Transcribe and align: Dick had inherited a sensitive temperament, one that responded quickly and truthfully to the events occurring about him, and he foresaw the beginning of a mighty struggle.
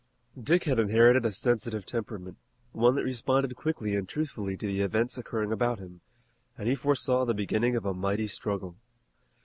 Dick 0.39 0.63
had 0.63 0.79
inherited 0.79 1.27
a 1.27 1.31
sensitive 1.31 1.85
temperament, 1.85 2.37
one 2.71 2.95
that 2.95 3.03
responded 3.03 3.55
quickly 3.55 3.95
and 3.95 4.09
truthfully 4.09 4.57
to 4.57 4.65
the 4.65 4.81
events 4.81 5.15
occurring 5.15 5.51
about 5.51 5.77
him, 5.77 6.01
and 6.57 6.67
he 6.67 6.73
foresaw 6.73 7.23
the 7.23 7.35
beginning 7.35 7.75
of 7.75 7.85
a 7.85 7.93
mighty 7.93 8.25
struggle. 8.25 8.77